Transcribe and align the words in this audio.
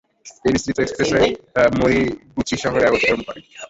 এই 0.45 0.51
বিস্তৃত 0.53 0.77
expressway 0.81 1.27
Moriguchi 1.77 2.55
শহরে 2.63 2.85
অতিক্রম 2.87 3.21
করে। 3.27 3.39